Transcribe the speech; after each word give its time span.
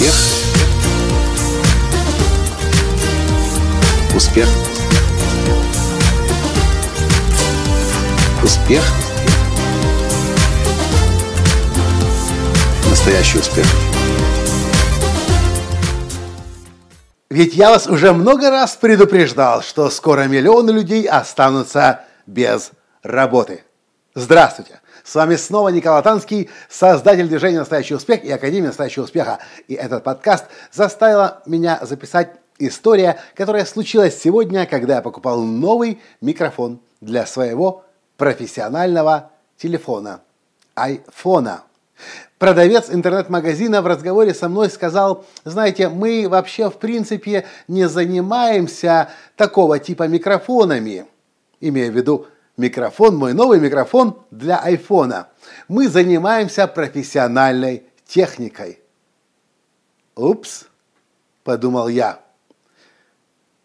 Успех. 0.00 0.14
Успех. 4.16 4.48
Успех. 8.42 8.82
Настоящий 12.88 13.40
успех. 13.40 13.66
Ведь 17.28 17.54
я 17.54 17.68
вас 17.68 17.86
уже 17.86 18.14
много 18.14 18.48
раз 18.48 18.76
предупреждал, 18.76 19.60
что 19.60 19.90
скоро 19.90 20.22
миллионы 20.22 20.70
людей 20.70 21.06
останутся 21.06 22.06
без 22.26 22.70
работы. 23.02 23.64
Здравствуйте! 24.14 24.80
С 25.04 25.14
вами 25.14 25.36
снова 25.36 25.68
Николай 25.68 26.02
Танский, 26.02 26.50
создатель 26.68 27.28
движения 27.28 27.60
«Настоящий 27.60 27.94
успех» 27.94 28.24
и 28.24 28.32
Академии 28.32 28.66
«Настоящего 28.66 29.04
успеха». 29.04 29.38
И 29.68 29.74
этот 29.74 30.02
подкаст 30.02 30.46
заставила 30.72 31.42
меня 31.46 31.78
записать 31.82 32.32
история, 32.58 33.20
которая 33.36 33.64
случилась 33.64 34.20
сегодня, 34.20 34.66
когда 34.66 34.96
я 34.96 35.02
покупал 35.02 35.42
новый 35.42 36.00
микрофон 36.20 36.80
для 37.00 37.24
своего 37.24 37.84
профессионального 38.16 39.30
телефона, 39.56 40.22
айфона. 40.74 41.62
Продавец 42.38 42.90
интернет-магазина 42.90 43.80
в 43.80 43.86
разговоре 43.86 44.34
со 44.34 44.48
мной 44.48 44.70
сказал, 44.70 45.24
знаете, 45.44 45.88
мы 45.88 46.26
вообще 46.28 46.68
в 46.68 46.78
принципе 46.78 47.46
не 47.68 47.88
занимаемся 47.88 49.10
такого 49.36 49.78
типа 49.78 50.08
микрофонами, 50.08 51.06
имея 51.60 51.92
в 51.92 51.94
виду 51.94 52.26
микрофон, 52.56 53.16
мой 53.16 53.32
новый 53.32 53.60
микрофон 53.60 54.22
для 54.30 54.58
айфона. 54.58 55.28
Мы 55.68 55.88
занимаемся 55.88 56.66
профессиональной 56.66 57.84
техникой. 58.06 58.80
Упс, 60.14 60.66
подумал 61.44 61.88
я. 61.88 62.20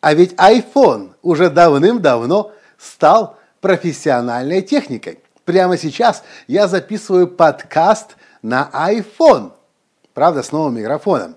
А 0.00 0.14
ведь 0.14 0.32
iPhone 0.34 1.14
уже 1.22 1.50
давным-давно 1.50 2.52
стал 2.78 3.38
профессиональной 3.60 4.62
техникой. 4.62 5.20
Прямо 5.44 5.76
сейчас 5.76 6.22
я 6.46 6.66
записываю 6.66 7.28
подкаст 7.28 8.16
на 8.42 8.70
iPhone. 8.72 9.52
Правда, 10.14 10.42
с 10.42 10.52
новым 10.52 10.76
микрофоном. 10.76 11.36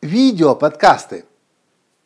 Видео 0.00 0.54
подкасты 0.54 1.24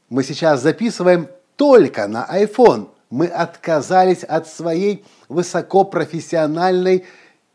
мы 0.08 0.24
сейчас 0.24 0.62
записываем 0.62 1.28
только 1.56 2.08
на 2.08 2.26
iPhone– 2.26 2.88
мы 3.10 3.26
отказались 3.26 4.22
от 4.22 4.46
своей 4.46 5.04
высокопрофессиональной 5.28 7.04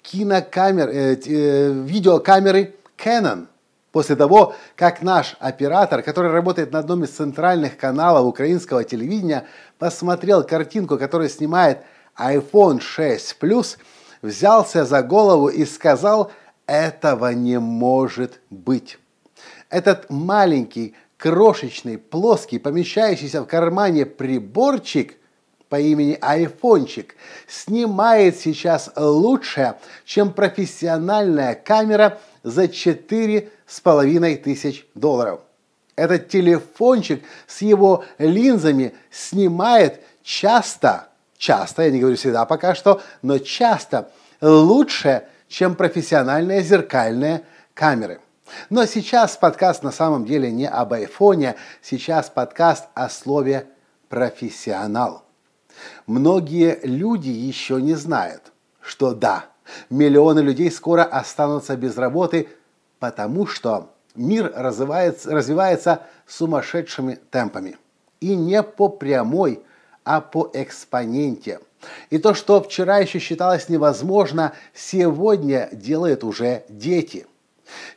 кинокамеры, 0.02 0.94
э, 0.94 1.18
э, 1.26 1.72
видеокамеры 1.72 2.76
Canon. 2.98 3.48
После 3.92 4.18
того, 4.18 4.54
как 4.76 5.02
наш 5.02 5.38
оператор, 5.40 6.04
который 6.04 6.30
работает 6.30 6.74
на 6.74 6.80
одном 6.80 7.06
из 7.06 7.12
центральных 7.12 7.78
каналов 7.78 8.26
украинского 8.26 8.84
телевидения, 8.84 9.46
посмотрел 9.80 10.44
картинку, 10.44 10.98
которую 10.98 11.30
снимает 11.30 11.80
iPhone 12.18 12.82
6 12.82 13.38
Plus, 13.40 13.78
взялся 14.22 14.84
за 14.84 15.02
голову 15.02 15.48
и 15.48 15.64
сказал, 15.64 16.32
этого 16.66 17.32
не 17.32 17.58
может 17.58 18.42
быть. 18.50 19.00
Этот 19.70 20.10
маленький, 20.10 20.94
крошечный, 21.16 21.98
плоский, 21.98 22.60
помещающийся 22.60 23.44
в 23.44 23.46
кармане 23.46 24.06
приборчик– 24.06 25.16
по 25.70 25.80
имени 25.80 26.18
айфончик 26.22 27.16
снимает 27.48 28.40
сейчас 28.40 28.92
лучше, 28.96 29.76
чем 30.06 30.32
профессиональная 30.32 31.56
камера 31.56 32.20
за 32.44 32.68
четыре 32.68 33.50
с 33.66 33.82
половиной 33.82 34.36
тысяч 34.36 34.86
долларов. 34.94 35.42
Этот 35.96 36.28
телефончик 36.28 37.24
с 37.48 37.62
его 37.62 38.04
линзами 38.18 38.94
снимает 39.10 40.02
часто, 40.24 41.08
часто, 41.38 41.84
я 41.84 41.92
не 41.92 42.00
говорю 42.00 42.18
всегда 42.18 42.46
пока 42.46 42.76
что, 42.76 43.02
но 43.22 43.40
часто 43.40 44.12
лучше, 44.42 45.24
чем 45.48 45.76
профессиональные 45.76 46.62
зеркальные 46.62 47.44
камеры. 47.74 48.20
Но 48.70 48.86
сейчас 48.86 49.38
подкаст 49.38 49.84
на 49.84 49.92
самом 49.92 50.26
деле 50.26 50.52
не 50.52 50.68
об 50.68 50.94
айфоне, 50.94 51.56
сейчас 51.82 52.30
подкаст 52.30 52.86
о 52.94 53.10
слове 53.10 53.68
профессионал. 54.10 55.25
Многие 56.08 56.80
люди 56.84 57.30
еще 57.30 57.82
не 57.82 57.96
знают, 57.96 58.52
что 58.82 59.14
да, 59.14 59.46
миллионы 59.90 60.40
людей 60.40 60.72
скоро 60.72 61.04
останутся 61.04 61.76
без 61.76 61.98
работы, 61.98 62.50
потому 63.00 63.48
что 63.48 63.92
мир 64.16 64.52
развивается, 64.56 65.32
развивается 65.32 66.04
сумасшедшими 66.28 67.20
темпами. 67.32 67.78
И 68.20 68.36
не 68.36 68.64
по 68.64 68.88
прямой, 68.88 69.62
а 70.04 70.22
по 70.22 70.50
экспоненте. 70.54 71.60
И 72.10 72.18
то, 72.18 72.34
что 72.34 72.62
вчера 72.62 73.00
еще 73.00 73.20
считалось 73.20 73.70
невозможно, 73.70 74.54
сегодня 74.74 75.70
делают 75.72 76.24
уже 76.24 76.64
дети. 76.70 77.28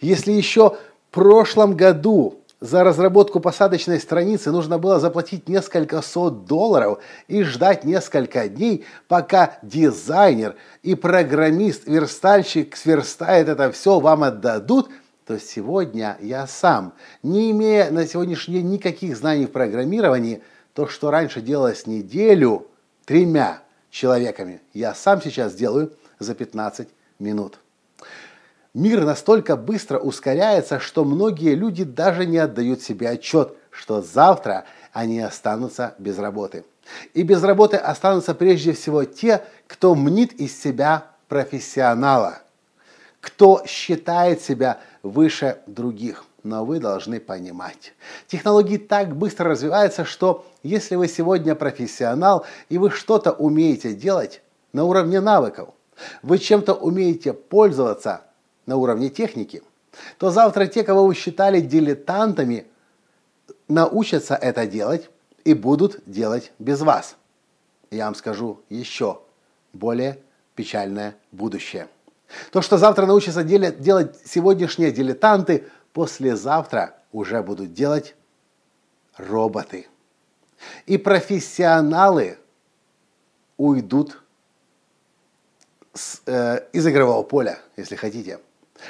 Если 0.01 0.33
еще 0.33 0.77
в 1.11 1.15
прошлом 1.15 1.77
году 1.77 2.41
за 2.61 2.83
разработку 2.83 3.41
посадочной 3.41 4.01
страницы 4.01 4.51
нужно 4.51 4.79
было 4.79 4.99
заплатить 4.99 5.49
несколько 5.49 6.03
сот 6.03 6.45
долларов 6.45 6.99
и 7.29 7.43
ждать 7.43 7.85
несколько 7.85 8.49
дней, 8.49 8.85
пока 9.07 9.59
дизайнер 9.63 10.57
и 10.83 10.95
программист-верстальщик 10.95 12.77
сверстает 12.77 13.49
это 13.49 13.71
все, 13.71 14.01
вам 14.01 14.25
отдадут, 14.25 14.91
то 15.25 15.39
сегодня 15.39 16.17
я 16.21 16.47
сам, 16.47 16.95
не 17.23 17.51
имея 17.53 17.91
на 17.91 18.07
сегодняшний 18.07 18.55
день 18.55 18.71
никаких 18.71 19.17
знаний 19.17 19.47
в 19.47 19.53
программировании, 19.53 20.43
то, 20.75 20.89
что 20.89 21.11
раньше 21.11 21.41
делалось 21.41 21.87
неделю 21.87 22.67
тремя 23.05 23.63
человеками, 23.91 24.61
я 24.75 24.95
сам 24.95 25.23
сейчас 25.23 25.55
делаю 25.55 25.93
за 26.19 26.35
15 26.35 26.89
минут. 27.19 27.59
Мир 28.79 29.05
настолько 29.05 29.57
быстро 29.57 29.99
ускоряется, 29.99 30.79
что 30.79 31.05
многие 31.05 31.57
люди 31.57 31.83
даже 31.83 32.27
не 32.27 32.39
отдают 32.39 32.81
себе 32.81 33.09
отчет, 33.09 33.57
что 33.71 34.03
завтра 34.03 34.67
они 34.93 35.19
останутся 35.19 35.97
без 35.99 36.17
работы. 36.17 36.65
И 37.13 37.25
без 37.25 37.43
работы 37.43 37.77
останутся 37.77 38.37
прежде 38.37 38.73
всего 38.75 39.03
те, 39.03 39.43
кто 39.67 39.97
мнит 39.97 40.33
из 40.35 40.57
себя 40.63 41.09
профессионала, 41.27 42.39
кто 43.21 43.65
считает 43.67 44.43
себя 44.43 44.79
выше 45.03 45.59
других. 45.67 46.25
Но 46.45 46.65
вы 46.65 46.79
должны 46.79 47.19
понимать, 47.19 47.95
технологии 48.29 48.77
так 48.77 49.17
быстро 49.17 49.51
развиваются, 49.51 50.05
что 50.05 50.47
если 50.63 50.95
вы 50.95 51.09
сегодня 51.09 51.57
профессионал 51.57 52.47
и 52.69 52.79
вы 52.79 52.91
что-то 52.91 53.33
умеете 53.33 53.93
делать 53.93 54.41
на 54.73 54.85
уровне 54.85 55.19
навыков, 55.21 55.71
вы 56.23 56.39
чем-то 56.39 56.75
умеете 56.75 57.33
пользоваться– 57.33 58.21
на 58.69 58.77
уровне 58.77 59.09
техники, 59.09 59.63
то 60.19 60.31
завтра 60.31 60.67
те, 60.67 60.85
кого 60.85 61.07
вы 61.07 61.15
считали 61.15 61.61
дилетантами, 61.61 62.67
научатся 63.67 64.35
это 64.35 64.67
делать 64.67 65.09
и 65.45 65.55
будут 65.55 66.03
делать 66.05 66.53
без 66.59 66.83
вас. 66.83 67.17
Я 67.91 68.05
вам 68.05 68.15
скажу 68.15 68.61
еще 68.69 69.23
более 69.73 70.19
печальное 70.55 71.17
будущее. 71.33 71.89
То, 72.53 72.61
что 72.61 72.77
завтра 72.77 73.07
научатся 73.07 73.43
делать 73.43 74.21
сегодняшние 74.27 74.93
дилетанты, 74.93 75.65
послезавтра 75.95 76.95
уже 77.11 77.43
будут 77.43 77.73
делать 77.73 78.15
роботы. 79.17 79.87
И 80.85 80.99
профессионалы 80.99 82.37
уйдут 83.57 84.23
с, 85.95 86.21
э, 86.27 86.67
из 86.75 86.87
игрового 86.87 87.23
поля, 87.23 87.59
если 87.79 87.97
хотите. 87.97 88.41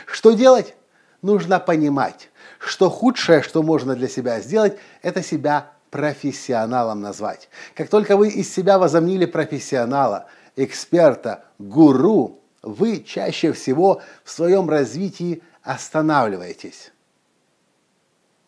Что 0.07 0.33
делать? 0.33 0.75
Нужно 1.23 1.59
понимать, 1.59 2.31
что 2.59 2.91
худшее, 2.91 3.43
что 3.43 3.63
можно 3.63 3.95
для 3.95 4.09
себя 4.09 4.41
сделать, 4.41 4.79
это 5.03 5.23
себя 5.23 5.73
профессионалом 5.91 7.01
назвать. 7.01 7.49
Как 7.75 7.89
только 7.89 8.17
вы 8.17 8.29
из 8.29 8.53
себя 8.53 8.79
возомнили 8.79 9.27
профессионала, 9.27 10.27
эксперта, 10.57 11.45
гуру, 11.59 12.41
вы 12.63 13.03
чаще 13.03 13.53
всего 13.53 14.03
в 14.25 14.31
своем 14.31 14.69
развитии 14.69 15.43
останавливаетесь. 15.63 16.93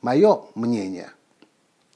Мое 0.02 0.44
мнение, 0.54 1.10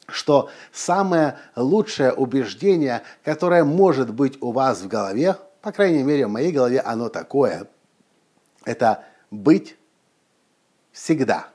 что 0.06 0.50
самое 0.72 1.38
лучшее 1.56 2.12
убеждение, 2.12 3.02
которое 3.24 3.64
может 3.64 4.12
быть 4.12 4.40
у 4.42 4.52
вас 4.52 4.82
в 4.82 4.88
голове, 4.88 5.36
по 5.62 5.72
крайней 5.72 6.02
мере 6.02 6.26
в 6.26 6.30
моей 6.30 6.52
голове 6.52 6.80
оно 6.80 7.08
такое, 7.08 7.66
это 8.64 9.04
быть 9.34 9.76
всегда 10.92 11.48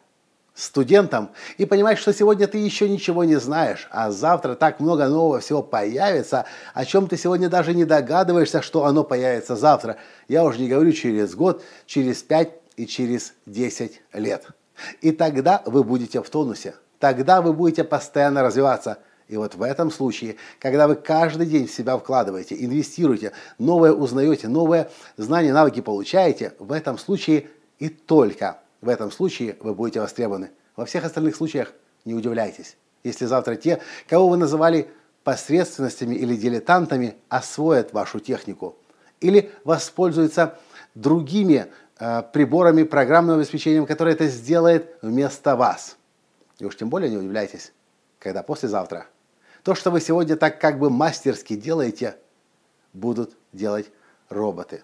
студентом 0.54 1.30
и 1.58 1.66
понимать, 1.66 1.98
что 1.98 2.14
сегодня 2.14 2.48
ты 2.48 2.58
еще 2.58 2.90
ничего 2.90 3.24
не 3.24 3.38
знаешь, 3.38 3.88
а 3.92 4.12
завтра 4.12 4.56
так 4.56 4.80
много 4.80 5.08
нового 5.08 5.40
всего 5.40 5.64
появится, 5.64 6.46
о 6.74 6.86
чем 6.86 7.08
ты 7.08 7.18
сегодня 7.18 7.50
даже 7.50 7.74
не 7.74 7.86
догадываешься, 7.86 8.62
что 8.62 8.86
оно 8.86 9.04
появится 9.04 9.56
завтра. 9.56 9.98
Я 10.28 10.44
уже 10.44 10.60
не 10.60 10.68
говорю 10.68 10.92
через 10.92 11.34
год, 11.34 11.64
через 11.86 12.22
пять 12.22 12.52
и 12.76 12.86
через 12.86 13.34
10 13.46 14.02
лет. 14.14 14.48
И 15.02 15.12
тогда 15.12 15.62
вы 15.66 15.84
будете 15.84 16.22
в 16.22 16.30
тонусе. 16.30 16.76
Тогда 17.00 17.42
вы 17.42 17.54
будете 17.54 17.86
постоянно 17.86 18.44
развиваться. 18.44 18.98
И 19.30 19.38
вот 19.38 19.56
в 19.56 19.62
этом 19.62 19.92
случае, 19.92 20.36
когда 20.60 20.88
вы 20.88 20.96
каждый 20.96 21.46
день 21.46 21.68
в 21.68 21.72
себя 21.72 21.98
вкладываете, 21.98 22.56
инвестируете, 22.60 23.32
новое 23.60 23.94
узнаете, 23.94 24.48
новые 24.48 24.90
знания, 25.18 25.54
навыки 25.54 25.82
получаете, 25.82 26.54
в 26.58 26.72
этом 26.72 26.98
случае 26.98 27.48
и 27.80 27.90
только 27.90 28.60
в 28.82 28.90
этом 28.90 29.12
случае 29.12 29.58
вы 29.60 29.74
будете 29.74 30.00
востребованы. 30.00 30.52
Во 30.76 30.86
всех 30.86 31.04
остальных 31.06 31.36
случаях 31.36 31.74
не 32.06 32.14
удивляйтесь. 32.14 32.78
Если 33.04 33.26
завтра 33.26 33.56
те, 33.56 33.82
кого 34.08 34.30
вы 34.30 34.38
называли 34.38 34.90
посредственностями 35.24 36.16
или 36.16 36.36
дилетантами, 36.36 37.16
освоят 37.30 37.94
вашу 37.94 38.20
технику 38.20 38.78
или 39.20 39.52
воспользуются 39.64 40.58
другими 40.96 41.68
э, 42.00 42.24
приборами 42.34 42.84
программного 42.84 43.40
обеспечения, 43.40 43.86
которое 43.86 44.14
это 44.14 44.28
сделает 44.28 44.98
вместо 45.02 45.56
вас. 45.56 45.98
И 46.60 46.66
уж 46.66 46.76
тем 46.76 46.90
более 46.90 47.10
не 47.10 47.18
удивляйтесь, 47.18 47.74
когда 48.20 48.44
послезавтра 48.44 49.08
то, 49.64 49.76
что 49.76 49.92
вы 49.92 50.02
сегодня 50.02 50.36
так 50.36 50.60
как 50.60 50.80
бы 50.80 50.90
мастерски 50.90 51.56
делаете, 51.56 52.18
будут 52.94 53.38
делать 53.54 53.92
роботы. 54.30 54.84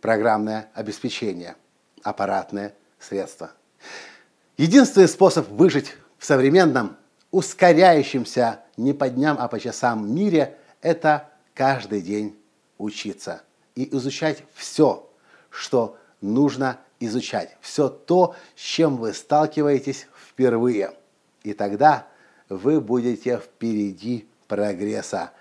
Программное 0.00 0.70
обеспечение, 0.74 1.56
аппаратное 2.06 2.72
средство. 3.00 3.50
Единственный 4.56 5.08
способ 5.08 5.48
выжить 5.48 5.96
в 6.18 6.24
современном, 6.24 6.96
ускоряющемся 7.32 8.60
не 8.76 8.92
по 8.92 9.08
дням, 9.08 9.36
а 9.40 9.48
по 9.48 9.58
часам 9.58 10.14
мире– 10.14 10.56
это 10.82 11.28
каждый 11.52 12.00
день 12.00 12.38
учиться 12.78 13.42
и 13.74 13.94
изучать 13.96 14.44
все, 14.54 15.10
что 15.50 15.96
нужно 16.20 16.78
изучать, 17.00 17.56
все 17.60 17.88
то, 17.88 18.36
с 18.54 18.60
чем 18.60 18.98
вы 18.98 19.12
сталкиваетесь 19.12 20.06
впервые. 20.28 20.92
И 21.42 21.54
тогда 21.54 22.06
вы 22.48 22.80
будете 22.80 23.38
впереди 23.38 24.28
прогресса, 24.46 25.32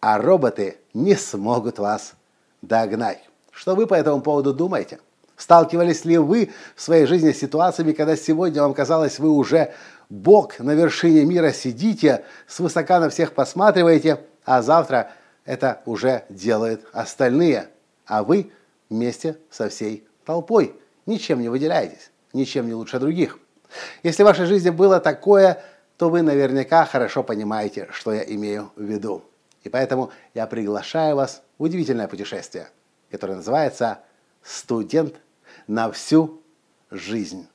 а 0.00 0.18
роботы 0.18 0.76
не 0.92 1.16
смогут 1.16 1.78
вас 1.78 2.12
догнать. 2.60 3.26
Что 3.50 3.74
вы 3.74 3.86
по 3.86 3.94
этому 3.94 4.20
поводу 4.20 4.52
думаете? 4.52 5.00
Сталкивались 5.42 6.04
ли 6.04 6.18
вы 6.18 6.52
в 6.76 6.80
своей 6.80 7.04
жизни 7.04 7.32
с 7.32 7.40
ситуациями, 7.40 7.90
когда 7.90 8.14
сегодня 8.14 8.62
вам 8.62 8.74
казалось, 8.74 9.18
вы 9.18 9.28
уже 9.28 9.72
Бог 10.08 10.60
на 10.60 10.70
вершине 10.70 11.24
мира 11.24 11.50
сидите, 11.50 12.24
свысока 12.46 13.00
на 13.00 13.10
всех 13.10 13.32
посматриваете, 13.32 14.20
а 14.44 14.62
завтра 14.62 15.10
это 15.44 15.82
уже 15.84 16.22
делают 16.28 16.86
остальные, 16.92 17.66
а 18.06 18.22
вы 18.22 18.52
вместе 18.88 19.36
со 19.50 19.68
всей 19.68 20.06
толпой 20.24 20.76
ничем 21.06 21.40
не 21.40 21.48
выделяетесь, 21.48 22.12
ничем 22.32 22.68
не 22.68 22.74
лучше 22.74 23.00
других. 23.00 23.40
Если 24.04 24.22
в 24.22 24.26
вашей 24.26 24.46
жизни 24.46 24.70
было 24.70 25.00
такое, 25.00 25.60
то 25.96 26.08
вы 26.08 26.22
наверняка 26.22 26.84
хорошо 26.84 27.24
понимаете, 27.24 27.88
что 27.90 28.12
я 28.12 28.22
имею 28.22 28.70
в 28.76 28.82
виду. 28.84 29.24
И 29.64 29.68
поэтому 29.68 30.12
я 30.34 30.46
приглашаю 30.46 31.16
вас 31.16 31.42
в 31.58 31.64
удивительное 31.64 32.06
путешествие, 32.06 32.68
которое 33.10 33.34
называется 33.34 33.98
«Студент 34.44 35.16
на 35.66 35.90
всю 35.90 36.42
жизнь». 36.90 37.48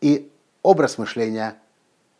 И 0.00 0.30
образ 0.62 0.98
мышления 0.98 1.56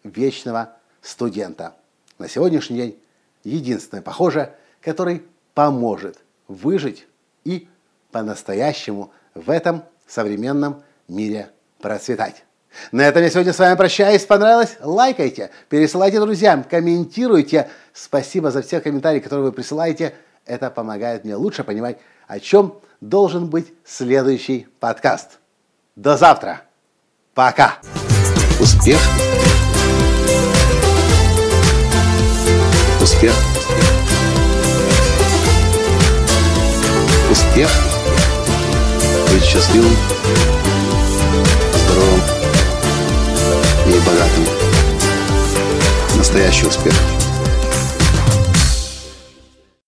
вечного 0.04 0.76
студента. 1.02 1.74
На 2.18 2.28
сегодняшний 2.28 2.76
день 2.76 2.98
единственный, 3.44 4.02
похоже, 4.02 4.54
который 4.80 5.22
поможет 5.54 6.18
выжить 6.48 7.06
и 7.44 7.68
по-настоящему 8.12 9.12
в 9.34 9.50
этом 9.50 9.84
современном 10.06 10.82
мире 11.08 11.50
процветать. 11.80 12.44
На 12.92 13.02
этом 13.02 13.22
я 13.22 13.30
сегодня 13.30 13.52
с 13.52 13.58
вами 13.58 13.76
прощаюсь. 13.76 14.24
Понравилось? 14.24 14.76
Лайкайте, 14.80 15.50
пересылайте 15.68 16.20
друзьям, 16.20 16.64
комментируйте. 16.64 17.70
Спасибо 17.92 18.50
за 18.50 18.62
все 18.62 18.80
комментарии, 18.80 19.20
которые 19.20 19.46
вы 19.46 19.52
присылаете. 19.52 20.14
Это 20.46 20.70
помогает 20.70 21.24
мне 21.24 21.34
лучше 21.34 21.64
понимать, 21.64 21.98
о 22.28 22.38
чем 22.38 22.78
должен 23.00 23.48
быть 23.48 23.72
следующий 23.84 24.68
подкаст. 24.78 25.38
До 25.96 26.16
завтра. 26.16 26.62
Пока. 27.34 27.78
Успех. 28.60 29.00
Успех. 33.02 33.34
Успех. 37.30 37.70
Быть 39.32 39.42
счастливым, 39.42 39.96
здоровым 41.74 42.20
и 43.88 43.98
богатым. 44.06 44.44
Настоящий 46.16 46.66
успех. 46.66 46.94